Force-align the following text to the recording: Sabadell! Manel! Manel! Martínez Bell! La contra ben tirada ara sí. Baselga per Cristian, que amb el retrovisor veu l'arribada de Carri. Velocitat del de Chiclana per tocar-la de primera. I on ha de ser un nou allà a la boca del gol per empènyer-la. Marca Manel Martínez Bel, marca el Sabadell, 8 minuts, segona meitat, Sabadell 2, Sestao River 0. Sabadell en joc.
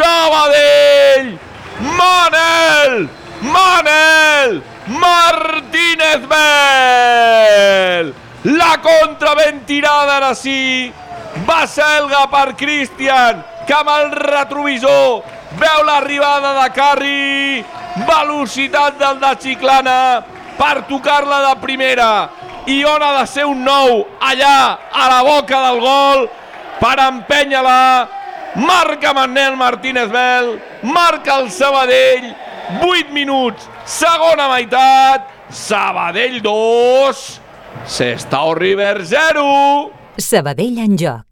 Sabadell! 0.00 1.36
Manel! 1.98 3.08
Manel! 3.42 4.62
Martínez 4.88 6.22
Bell! 6.26 8.14
La 8.44 8.80
contra 8.80 9.34
ben 9.34 9.60
tirada 9.66 10.16
ara 10.16 10.34
sí. 10.34 10.90
Baselga 11.46 12.24
per 12.32 12.56
Cristian, 12.56 13.44
que 13.66 13.74
amb 13.76 13.90
el 13.92 14.10
retrovisor 14.16 15.20
veu 15.60 15.84
l'arribada 15.84 16.54
de 16.62 16.68
Carri. 16.72 17.64
Velocitat 18.08 18.96
del 18.98 19.20
de 19.20 19.34
Chiclana 19.42 20.00
per 20.56 20.86
tocar-la 20.88 21.42
de 21.48 21.54
primera. 21.60 22.30
I 22.66 22.84
on 22.88 23.02
ha 23.02 23.12
de 23.18 23.26
ser 23.28 23.44
un 23.44 23.60
nou 23.64 24.06
allà 24.20 24.78
a 24.92 25.10
la 25.12 25.20
boca 25.28 25.60
del 25.68 25.80
gol 25.84 26.24
per 26.80 26.96
empènyer-la. 27.04 27.80
Marca 28.56 29.12
Manel 29.14 29.56
Martínez 29.56 30.10
Bel, 30.10 30.60
marca 30.82 31.38
el 31.38 31.50
Sabadell, 31.50 32.34
8 32.82 33.12
minuts, 33.12 33.68
segona 33.84 34.48
meitat, 34.50 35.28
Sabadell 35.50 36.40
2, 36.42 37.40
Sestao 37.86 38.54
River 38.54 39.06
0. 39.06 39.92
Sabadell 40.18 40.78
en 40.78 40.98
joc. 40.98 41.26